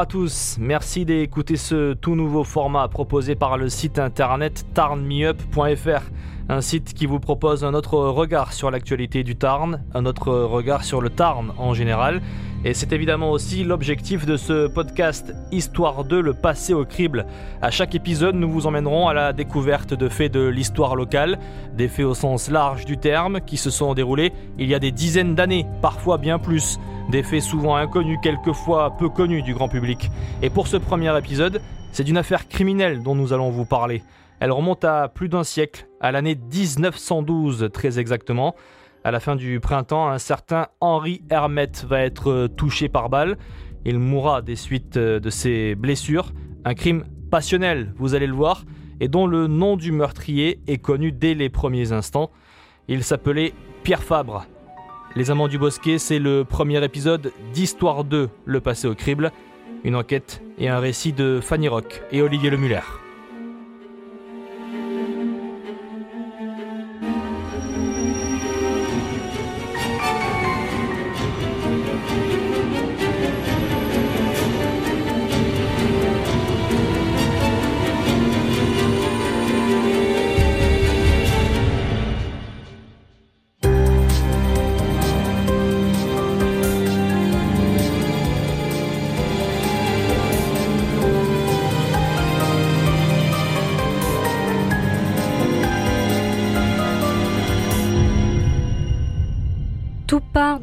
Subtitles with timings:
[0.00, 6.00] Bonjour à tous, merci d'écouter ce tout nouveau format proposé par le site internet tarnmeup.fr,
[6.48, 10.84] un site qui vous propose un autre regard sur l'actualité du Tarn, un autre regard
[10.84, 12.22] sur le Tarn en général,
[12.64, 17.26] et c'est évidemment aussi l'objectif de ce podcast Histoire 2, le passé au crible.
[17.60, 21.38] À chaque épisode, nous vous emmènerons à la découverte de faits de l'histoire locale,
[21.74, 24.92] des faits au sens large du terme, qui se sont déroulés il y a des
[24.92, 26.78] dizaines d'années, parfois bien plus.
[27.08, 30.10] Des faits souvent inconnus, quelquefois peu connus du grand public.
[30.42, 31.60] Et pour ce premier épisode,
[31.92, 34.02] c'est d'une affaire criminelle dont nous allons vous parler.
[34.38, 38.54] Elle remonte à plus d'un siècle, à l'année 1912 très exactement.
[39.02, 43.38] À la fin du printemps, un certain Henri Hermette va être euh, touché par balle.
[43.84, 46.32] Il mourra des suites euh, de ses blessures.
[46.64, 48.64] Un crime passionnel, vous allez le voir,
[49.00, 52.30] et dont le nom du meurtrier est connu dès les premiers instants.
[52.88, 54.46] Il s'appelait Pierre Fabre.
[55.16, 59.32] Les Amants du Bosquet, c'est le premier épisode d'Histoire 2, le passé au crible.
[59.82, 62.99] Une enquête et un récit de Fanny Rock et Olivier Lemuller.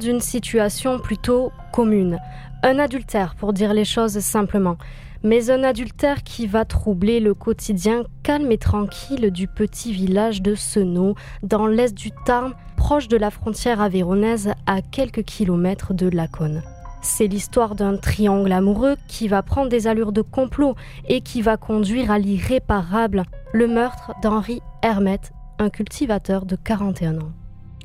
[0.08, 2.18] D'une situation plutôt commune.
[2.64, 4.78] Un adultère, pour dire les choses simplement.
[5.22, 10.56] Mais un adultère qui va troubler le quotidien calme et tranquille du petit village de
[10.56, 16.64] Senot, dans l'est du Tarn, proche de la frontière avéronaise, à quelques kilomètres de Laconne.
[17.02, 20.76] C'est l'histoire d'un triangle amoureux qui va prendre des allures de complot
[21.10, 27.34] et qui va conduire à l'irréparable, le meurtre d'Henri Hermette, un cultivateur de 41 ans.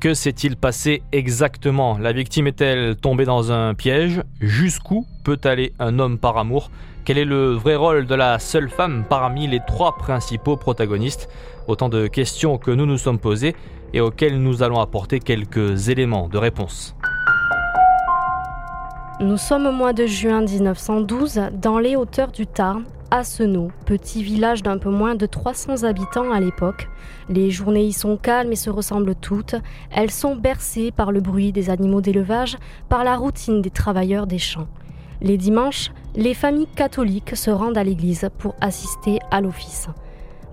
[0.03, 1.97] Que s'est-il passé exactement?
[1.97, 4.21] La victime est-elle tombée dans un piège?
[4.41, 6.71] Jusqu'où peut aller un homme par amour?
[7.05, 11.29] Quel est le vrai rôle de la seule femme parmi les trois principaux protagonistes?
[11.69, 13.55] Autant de questions que nous nous sommes posées
[13.93, 16.97] et auxquelles nous allons apporter quelques éléments de réponse.
[19.21, 24.23] Nous sommes au mois de juin 1912 dans les hauteurs du Tarn, à Senot, petit
[24.23, 26.89] village d'un peu moins de 300 habitants à l'époque.
[27.29, 29.53] Les journées y sont calmes et se ressemblent toutes.
[29.91, 32.57] Elles sont bercées par le bruit des animaux d'élevage,
[32.89, 34.67] par la routine des travailleurs des champs.
[35.21, 39.89] Les dimanches, les familles catholiques se rendent à l'église pour assister à l'office.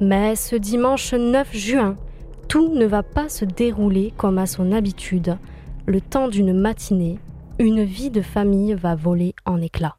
[0.02, 1.96] Mais ce dimanche 9 juin,
[2.46, 5.38] tout ne va pas se dérouler comme à son habitude.
[5.86, 7.20] Le temps d'une matinée,
[7.58, 9.96] une vie de famille va voler en éclats.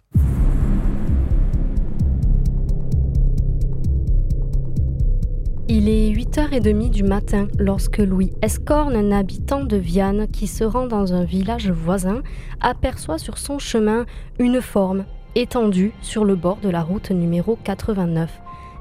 [5.74, 10.86] Il est 8h30 du matin lorsque Louis Escorne, un habitant de Viane qui se rend
[10.86, 12.24] dans un village voisin,
[12.60, 14.06] aperçoit sur son chemin
[14.38, 15.06] une forme
[15.36, 18.30] étendue sur le bord de la route numéro 89.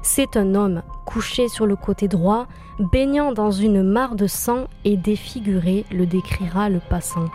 [0.01, 2.47] C'est un homme couché sur le côté droit,
[2.77, 7.29] baignant dans une mare de sang et défiguré, le décrira le passant.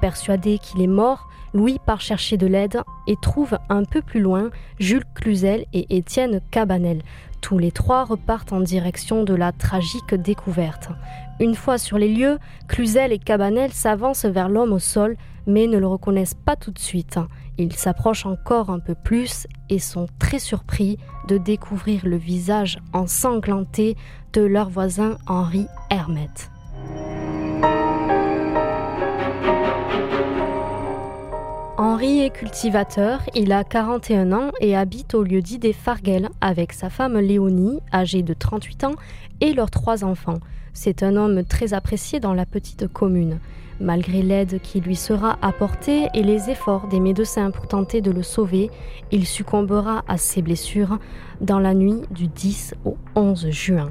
[0.00, 4.50] Persuadé qu'il est mort, Louis part chercher de l'aide et trouve un peu plus loin
[4.78, 7.02] Jules Cluzel et Étienne Cabanel.
[7.40, 10.90] Tous les trois repartent en direction de la tragique découverte.
[11.40, 15.16] Une fois sur les lieux, Cluzel et Cabanel s'avancent vers l'homme au sol,
[15.46, 17.18] mais ne le reconnaissent pas tout de suite.
[17.58, 23.96] Ils s'approchent encore un peu plus et sont très surpris de découvrir le visage ensanglanté
[24.32, 26.50] de leur voisin Henri Hermette.
[31.80, 36.90] Henri est cultivateur, il a 41 ans et habite au lieu-dit des Farguel avec sa
[36.90, 38.94] femme Léonie, âgée de 38 ans,
[39.40, 40.40] et leurs trois enfants.
[40.74, 43.38] C'est un homme très apprécié dans la petite commune.
[43.80, 48.22] Malgré l'aide qui lui sera apportée et les efforts des médecins pour tenter de le
[48.22, 48.70] sauver,
[49.10, 50.98] il succombera à ses blessures
[51.40, 53.90] dans la nuit du 10 au 11 juin.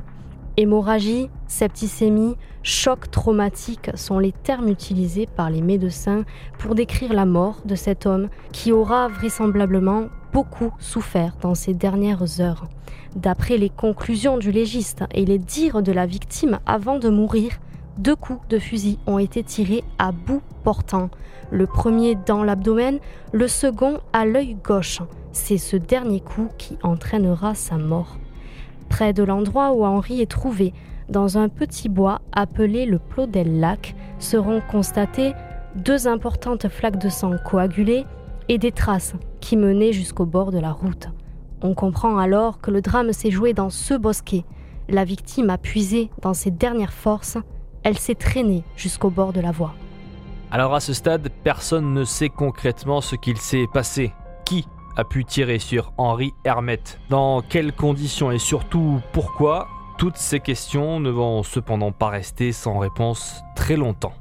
[0.59, 6.25] Hémorragie, septicémie, choc traumatique sont les termes utilisés par les médecins
[6.57, 12.41] pour décrire la mort de cet homme qui aura vraisemblablement beaucoup souffert dans ces dernières
[12.41, 12.67] heures.
[13.15, 17.53] D'après les conclusions du légiste et les dires de la victime avant de mourir,
[17.97, 21.09] deux coups de fusil ont été tirés à bout portant.
[21.51, 22.99] Le premier dans l'abdomen,
[23.31, 24.99] le second à l'œil gauche.
[25.31, 28.17] C'est ce dernier coup qui entraînera sa mort
[28.89, 30.73] près de l'endroit où Henri est trouvé,
[31.07, 35.33] dans un petit bois appelé le Plodel Lac, seront constatées
[35.75, 38.05] deux importantes flaques de sang coagulées,
[38.49, 41.07] et des traces qui menaient jusqu'au bord de la route.
[41.61, 44.43] On comprend alors que le drame s'est joué dans ce bosquet.
[44.89, 47.37] La victime a puisé dans ses dernières forces,
[47.83, 49.73] elle s'est traînée jusqu'au bord de la voie.
[50.51, 54.11] Alors à ce stade, personne ne sait concrètement ce qu'il s'est passé.
[54.95, 60.99] A pu tirer sur Henri Hermette Dans quelles conditions et surtout pourquoi Toutes ces questions
[60.99, 64.13] ne vont cependant pas rester sans réponse très longtemps.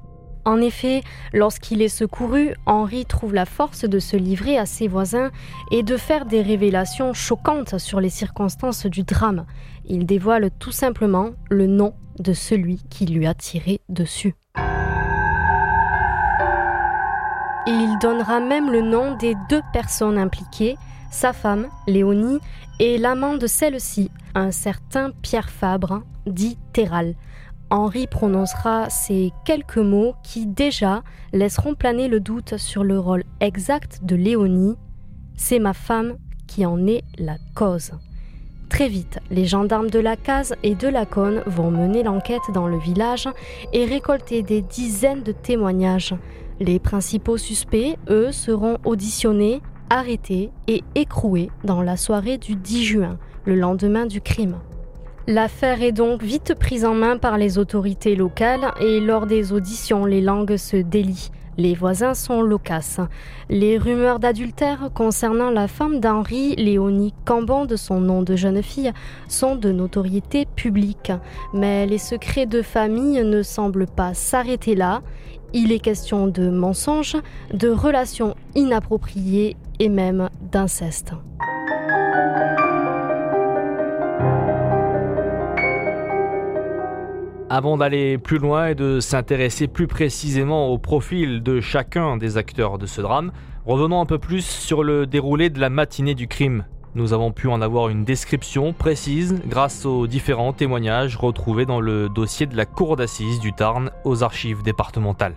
[0.48, 1.02] En effet,
[1.34, 5.30] lorsqu'il est secouru, Henri trouve la force de se livrer à ses voisins
[5.70, 9.44] et de faire des révélations choquantes sur les circonstances du drame.
[9.84, 14.38] Il dévoile tout simplement le nom de celui qui lui a tiré dessus.
[17.68, 20.78] Et il donnera même le nom des deux personnes impliquées,
[21.10, 22.38] sa femme, Léonie,
[22.80, 27.14] et l'amant de celle-ci, un certain Pierre Fabre, dit Terral.
[27.68, 31.02] Henri prononcera ces quelques mots qui déjà
[31.34, 34.76] laisseront planer le doute sur le rôle exact de Léonie.
[35.36, 36.16] C'est ma femme
[36.46, 37.92] qui en est la cause.
[38.70, 42.66] Très vite, les gendarmes de la case et de la Cône vont mener l'enquête dans
[42.66, 43.28] le village
[43.74, 46.14] et récolter des dizaines de témoignages.
[46.60, 53.19] Les principaux suspects, eux, seront auditionnés, arrêtés et écroués dans la soirée du 10 juin,
[53.44, 54.56] le lendemain du crime.
[55.28, 60.05] L'affaire est donc vite prise en main par les autorités locales et lors des auditions,
[60.05, 61.31] les langues se délient.
[61.58, 63.00] Les voisins sont loquaces.
[63.50, 68.93] Les rumeurs d'adultère concernant la femme d'Henri, Léonie Cambon, de son nom de jeune fille,
[69.28, 71.11] sont de notoriété publique.
[71.52, 75.02] Mais les secrets de famille ne semblent pas s'arrêter là.
[75.54, 77.16] Il est question de mensonges,
[77.54, 81.14] de relations inappropriées et même d'inceste.
[87.50, 92.76] Avant d'aller plus loin et de s'intéresser plus précisément au profil de chacun des acteurs
[92.76, 93.32] de ce drame,
[93.64, 96.66] revenons un peu plus sur le déroulé de la matinée du crime.
[96.94, 102.08] Nous avons pu en avoir une description précise grâce aux différents témoignages retrouvés dans le
[102.08, 105.35] dossier de la cour d'assises du Tarn aux archives départementales.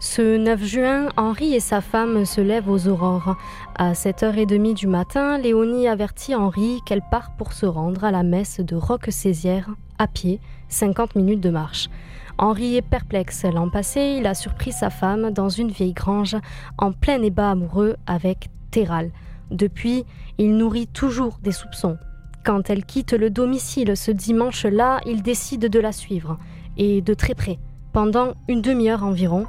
[0.00, 3.36] Ce 9 juin, Henri et sa femme se lèvent aux aurores.
[3.76, 8.60] À 7h30 du matin, Léonie avertit Henri qu'elle part pour se rendre à la messe
[8.60, 11.88] de Roquesaisière, à pied, 50 minutes de marche.
[12.36, 13.44] Henri est perplexe.
[13.44, 16.36] L'an passé, il a surpris sa femme dans une vieille grange,
[16.78, 19.10] en plein ébat amoureux avec Terral.
[19.52, 20.04] Depuis,
[20.38, 21.98] il nourrit toujours des soupçons.
[22.44, 26.38] Quand elle quitte le domicile ce dimanche-là, il décide de la suivre,
[26.76, 27.58] et de très près,
[27.92, 29.46] pendant une demi-heure environ,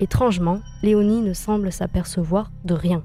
[0.00, 3.04] Étrangement, Léonie ne semble s'apercevoir de rien.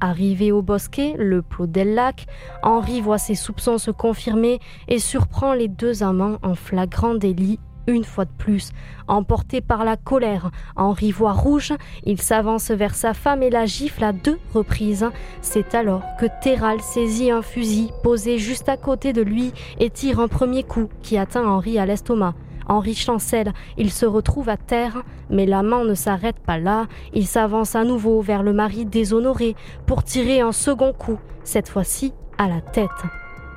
[0.00, 2.26] Arrivé au bosquet, le plot del lac,
[2.62, 7.58] Henri voit ses soupçons se confirmer et surprend les deux amants en flagrant délit
[7.88, 8.70] une fois de plus.
[9.08, 11.72] Emporté par la colère, Henri voit rouge,
[12.04, 15.06] il s'avance vers sa femme et la gifle à deux reprises.
[15.40, 20.20] C'est alors que Terral saisit un fusil posé juste à côté de lui et tire
[20.20, 22.34] un premier coup qui atteint Henri à l'estomac.
[22.68, 27.74] Henri chancelle, il se retrouve à terre, mais l'amant ne s'arrête pas là, il s'avance
[27.74, 32.60] à nouveau vers le mari déshonoré pour tirer un second coup, cette fois-ci à la
[32.60, 32.90] tête.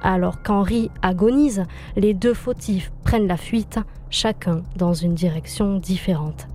[0.03, 1.65] Alors qu'Henri agonise,
[1.95, 3.79] les deux fautifs prennent la fuite,
[4.09, 6.47] chacun dans une direction différente.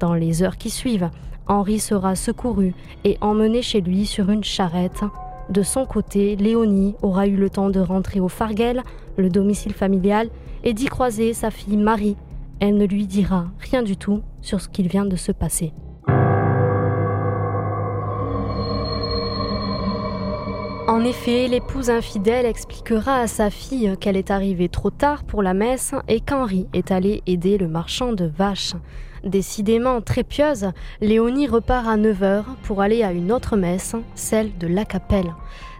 [0.00, 1.10] Dans les heures qui suivent,
[1.46, 5.02] Henri sera secouru et emmené chez lui sur une charrette.
[5.50, 8.82] De son côté, Léonie aura eu le temps de rentrer au Farguel,
[9.16, 10.28] le domicile familial,
[10.62, 12.16] et d'y croiser sa fille Marie.
[12.60, 15.72] Elle ne lui dira rien du tout sur ce qu'il vient de se passer.
[20.90, 25.54] En effet, l'épouse infidèle expliquera à sa fille qu'elle est arrivée trop tard pour la
[25.54, 28.74] messe et qu'Henri est allé aider le marchand de vaches.
[29.22, 34.66] Décidément très pieuse, Léonie repart à 9h pour aller à une autre messe, celle de
[34.66, 35.32] la Capelle.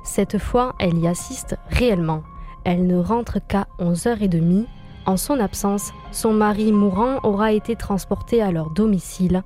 [0.05, 2.23] Cette fois, elle y assiste réellement.
[2.62, 4.67] Elle ne rentre qu'à 11h30.
[5.07, 9.43] En son absence, son mari mourant aura été transporté à leur domicile.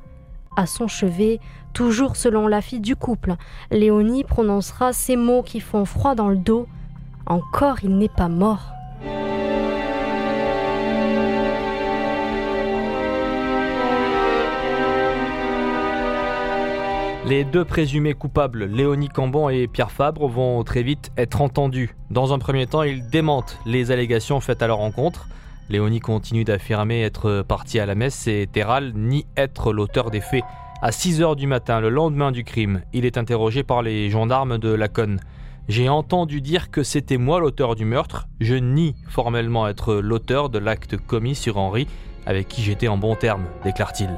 [0.57, 1.41] À son chevet,
[1.73, 3.35] toujours selon la fille du couple,
[3.73, 6.69] Léonie prononcera ces mots qui font froid dans le dos.
[7.27, 8.71] Encore il n'est pas mort.
[17.27, 21.97] Les deux présumés coupables, Léonie Cambon et Pierre Fabre, vont très vite être entendus.
[22.11, 25.27] Dans un premier temps, ils démentent les allégations faites à leur rencontre.
[25.71, 30.45] Léonie continue d'affirmer être partie à la messe et Terral nie être l'auteur des faits.
[30.83, 34.69] À 6h du matin, le lendemain du crime, il est interrogé par les gendarmes de
[34.69, 35.21] Laconne.
[35.67, 38.29] J'ai entendu dire que c'était moi l'auteur du meurtre.
[38.41, 41.87] Je nie formellement être l'auteur de l'acte commis sur Henri,
[42.27, 44.11] avec qui j'étais en bon terme, déclare-t-il.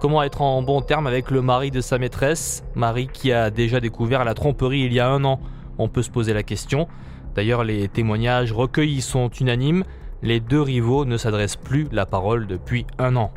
[0.00, 3.78] Comment être en bon terme avec le mari de sa maîtresse, mari qui a déjà
[3.78, 5.38] découvert la tromperie il y a un an
[5.78, 6.88] On peut se poser la question.
[7.36, 9.84] D'ailleurs, les témoignages recueillis sont unanimes,
[10.22, 13.30] les deux rivaux ne s'adressent plus la parole depuis un an.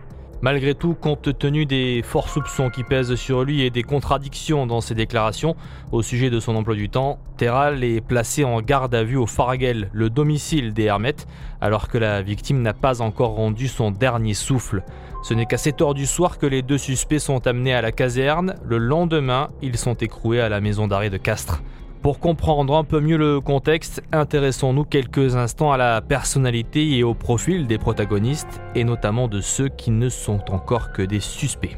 [0.43, 4.81] Malgré tout, compte tenu des forts soupçons qui pèsent sur lui et des contradictions dans
[4.81, 5.55] ses déclarations
[5.93, 9.25] au sujet de son emploi du temps, Terral est placé en garde à vue au
[9.25, 11.27] Farguel, le domicile des Hermètes,
[11.61, 14.83] alors que la victime n'a pas encore rendu son dernier souffle.
[15.23, 17.93] Ce n'est qu'à 7 heures du soir que les deux suspects sont amenés à la
[17.93, 18.55] caserne.
[18.65, 21.63] Le lendemain, ils sont écroués à la maison d'arrêt de Castres.
[22.03, 27.13] Pour comprendre un peu mieux le contexte, intéressons-nous quelques instants à la personnalité et au
[27.13, 31.77] profil des protagonistes, et notamment de ceux qui ne sont encore que des suspects.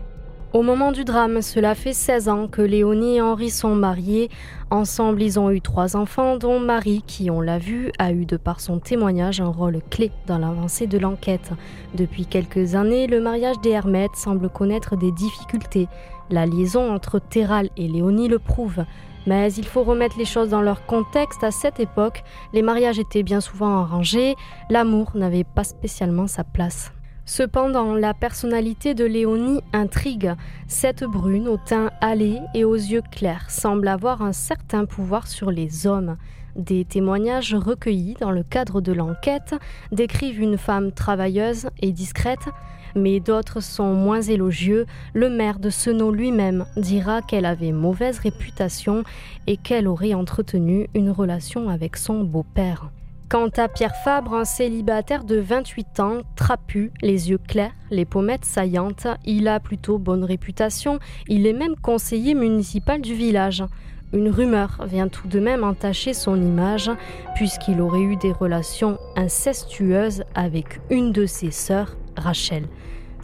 [0.51, 4.31] Au moment du drame, cela fait 16 ans que Léonie et Henri sont mariés.
[4.71, 8.37] Ensemble, ils ont eu trois enfants, dont Marie, qui, on l'a vu, a eu de
[8.37, 11.51] par son témoignage un rôle clé dans l'avancée de l'enquête.
[11.93, 15.87] Depuis quelques années, le mariage des Hermètes semble connaître des difficultés.
[16.31, 18.85] La liaison entre Terral et Léonie le prouve.
[19.27, 21.43] Mais il faut remettre les choses dans leur contexte.
[21.43, 24.35] À cette époque, les mariages étaient bien souvent arrangés,
[24.69, 26.91] l'amour n'avait pas spécialement sa place.
[27.27, 30.33] Cependant, la personnalité de Léonie intrigue.
[30.67, 35.49] Cette brune au teint hâlé et aux yeux clairs semble avoir un certain pouvoir sur
[35.49, 36.17] les hommes.
[36.55, 39.55] Des témoignages recueillis dans le cadre de l'enquête
[39.91, 42.47] décrivent une femme travailleuse et discrète,
[42.95, 44.85] mais d'autres sont moins élogieux.
[45.13, 49.03] Le maire de Senot lui-même dira qu'elle avait mauvaise réputation
[49.47, 52.89] et qu'elle aurait entretenu une relation avec son beau-père.
[53.27, 58.45] Quant à Pierre Fabre, un célibataire de 28 ans, trapu, les yeux clairs, les pommettes
[58.45, 63.63] saillantes, il a plutôt bonne réputation, il est même conseiller municipal du village.
[64.13, 66.91] Une rumeur vient tout de même entacher son image,
[67.33, 72.67] puisqu'il aurait eu des relations incestueuses avec une de ses sœurs, Rachel.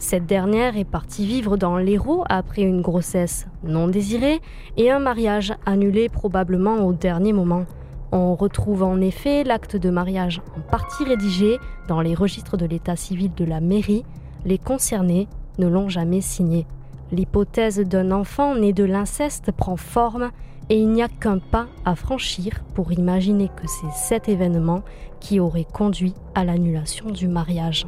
[0.02, 4.40] Cette dernière est partie vivre dans l'Hérault après une grossesse non désirée
[4.76, 7.66] et un mariage annulé probablement au dernier moment.
[8.10, 11.56] On retrouve en effet l'acte de mariage en partie rédigé
[11.86, 14.04] dans les registres de l'état civil de la mairie.
[14.44, 15.28] Les concernés
[15.58, 16.66] ne l'ont jamais signé.
[17.12, 20.32] L'hypothèse d'un enfant né de l'inceste prend forme
[20.68, 24.82] et il n'y a qu'un pas à franchir pour imaginer que c'est cet événement
[25.20, 27.86] qui aurait conduit à l'annulation du mariage.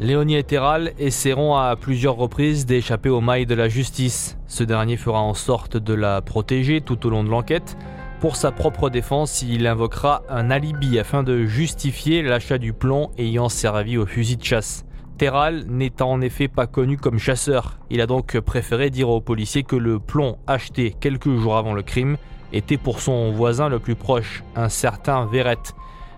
[0.00, 4.38] Léonie et Terral essaieront à plusieurs reprises d'échapper aux mailles de la justice.
[4.46, 7.76] Ce dernier fera en sorte de la protéger tout au long de l'enquête.
[8.20, 13.48] Pour sa propre défense, il invoquera un alibi afin de justifier l'achat du plomb ayant
[13.48, 14.84] servi au fusil de chasse.
[15.18, 19.64] Terral n'étant en effet pas connu comme chasseur, il a donc préféré dire aux policiers
[19.64, 22.18] que le plomb acheté quelques jours avant le crime
[22.52, 25.74] était pour son voisin le plus proche, un certain Verrette.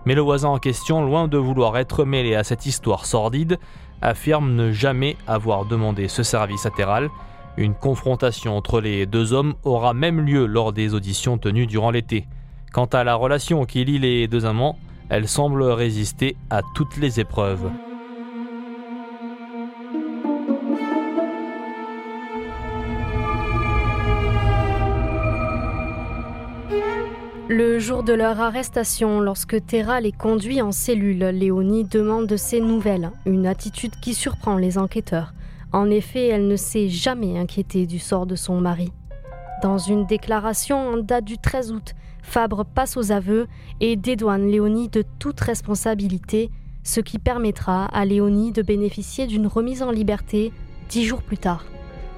[0.07, 3.59] Mais le voisin en question, loin de vouloir être mêlé à cette histoire sordide,
[4.03, 7.11] affirme ne jamais avoir demandé ce service Terral.
[7.57, 12.27] Une confrontation entre les deux hommes aura même lieu lors des auditions tenues durant l'été.
[12.73, 14.79] Quant à la relation qui lie les deux amants,
[15.09, 17.69] elle semble résister à toutes les épreuves.
[27.81, 33.11] Jour de leur arrestation, lorsque Terra les conduit en cellule, Léonie demande de ses nouvelles,
[33.25, 35.33] une attitude qui surprend les enquêteurs.
[35.73, 38.93] En effet, elle ne s'est jamais inquiétée du sort de son mari.
[39.63, 43.47] Dans une déclaration en date du 13 août, Fabre passe aux aveux
[43.81, 46.51] et dédouane Léonie de toute responsabilité,
[46.85, 50.53] ce qui permettra à Léonie de bénéficier d'une remise en liberté
[50.91, 51.65] dix jours plus tard.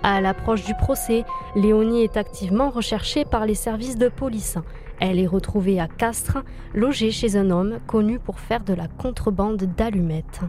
[0.03, 4.59] À l'approche du procès, Léonie est activement recherchée par les services de police.
[5.05, 6.45] Elle est retrouvée à Castres,
[6.75, 10.43] logée chez un homme connu pour faire de la contrebande d'allumettes.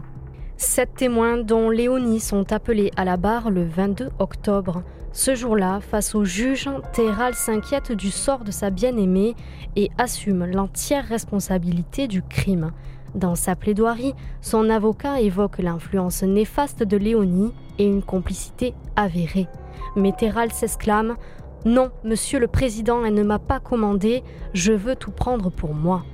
[0.56, 4.84] Sept témoins, dont Léonie, sont appelés à la barre le 22 octobre.
[5.10, 9.34] Ce jour-là, face au juge, Terral s'inquiète du sort de sa bien-aimée
[9.74, 12.70] et assume l'entière responsabilité du crime.
[13.16, 19.48] Dans sa plaidoirie, son avocat évoque l'influence néfaste de Léonie et une complicité avérée.
[19.96, 21.16] Mais Terral s'exclame
[21.64, 26.04] non, monsieur le président, elle ne m'a pas commandé, je veux tout prendre pour moi.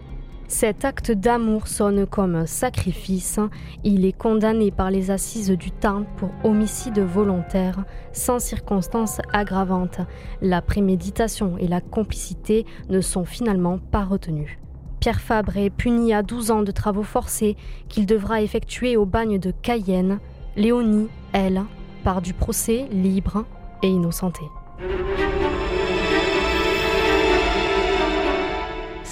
[0.46, 3.38] Cet acte d'amour sonne comme un sacrifice.
[3.84, 10.00] Il est condamné par les assises du Tarn pour homicide volontaire, sans circonstances aggravantes.
[10.40, 14.60] La préméditation et la complicité ne sont finalement pas retenues.
[14.98, 17.56] Pierre Fabre est puni à 12 ans de travaux forcés
[17.88, 20.18] qu'il devra effectuer au bagne de Cayenne.
[20.56, 21.62] Léonie, elle,
[22.02, 23.44] part du procès libre
[23.82, 24.48] et innocentée.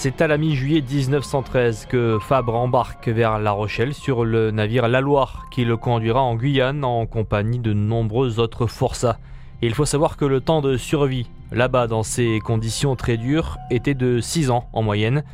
[0.00, 5.00] C'est à la mi-juillet 1913 que Fabre embarque vers La Rochelle sur le navire La
[5.00, 9.18] Loire qui le conduira en Guyane en compagnie de nombreux autres forçats.
[9.60, 13.94] Il faut savoir que le temps de survie là-bas dans ces conditions très dures était
[13.94, 15.24] de 6 ans en moyenne.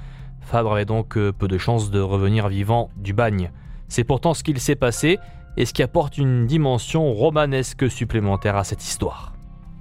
[0.40, 3.50] Fabre avait donc euh, peu de chances de revenir vivant du bagne.
[3.88, 5.18] C'est pourtant ce qu'il s'est passé
[5.58, 9.33] et ce qui apporte une dimension romanesque supplémentaire à cette histoire.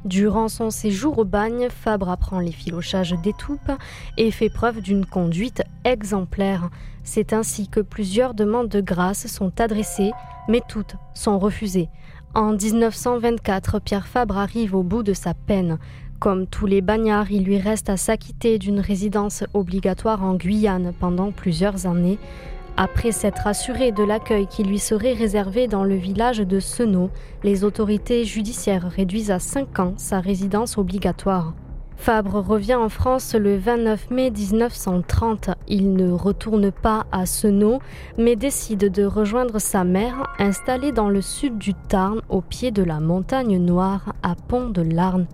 [0.05, 3.71] Durant son séjour au bagne, Fabre apprend les filochages d'étoupe
[4.17, 6.69] et fait preuve d'une conduite exemplaire.
[7.05, 10.11] C'est ainsi que plusieurs demandes de grâce sont adressées,
[10.49, 11.87] mais toutes sont refusées.
[12.35, 15.77] En 1924, Pierre Fabre arrive au bout de sa peine.
[16.19, 21.31] Comme tous les bagnards, il lui reste à s'acquitter d'une résidence obligatoire en Guyane pendant
[21.31, 22.17] plusieurs années.
[22.75, 27.11] Après s'être assuré de l'accueil qui lui serait réservé dans le village de Senot,
[27.43, 31.53] les autorités judiciaires réduisent à 5 ans sa résidence obligatoire.
[31.97, 35.51] Fabre revient en France le 29 mai 1930.
[35.67, 37.79] Il ne retourne pas à Senot,
[38.17, 42.83] mais décide de rejoindre sa mère, installée dans le sud du Tarn, au pied de
[42.83, 45.27] la montagne Noire, à Pont de Larn.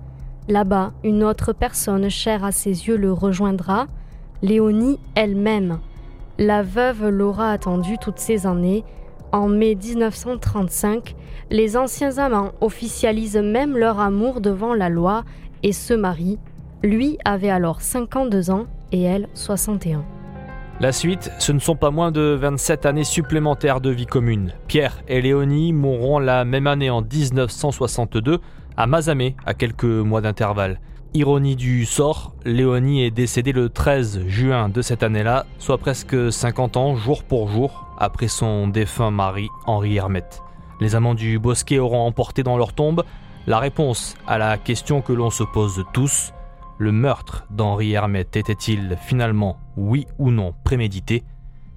[0.50, 3.88] Là-bas, une autre personne chère à ses yeux le rejoindra,
[4.42, 5.80] Léonie elle-même.
[6.42, 8.86] La veuve l'aura attendu toutes ces années.
[9.34, 11.14] En mai 1935,
[11.50, 15.26] les anciens amants officialisent même leur amour devant la loi
[15.64, 16.40] et se marient.
[16.82, 20.06] Lui avait alors 52 ans et elle 61.
[20.80, 24.54] La suite, ce ne sont pas moins de 27 années supplémentaires de vie commune.
[24.70, 28.40] Pierre et Léonie mourront la même année en 1962
[28.78, 30.80] à Mazamet, à quelques mois d'intervalle.
[31.16, 36.78] Ironie du sort, Léonie est décédée le 13 juin de cette année-là, soit presque 50
[36.78, 40.44] ans jour pour jour après son défunt mari Henri Hermette.
[40.80, 43.04] Les amants du bosquet auront emporté dans leur tombe
[43.48, 46.32] la réponse à la question que l'on se pose tous.
[46.78, 51.24] Le meurtre d'Henri Hermette était-il finalement, oui ou non, prémédité?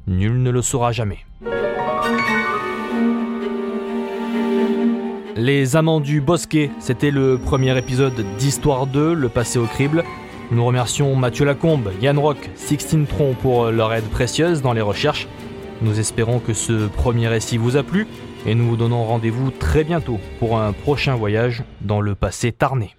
[0.06, 1.20] Nul ne le saura jamais.
[5.44, 10.04] Les Amants du Bosquet, c'était le premier épisode d'Histoire 2, le passé au crible.
[10.52, 15.26] Nous remercions Mathieu Lacombe, Yann Rock, Sixtine Tron pour leur aide précieuse dans les recherches.
[15.80, 18.06] Nous espérons que ce premier récit vous a plu
[18.46, 22.94] et nous vous donnons rendez-vous très bientôt pour un prochain voyage dans le passé tarné.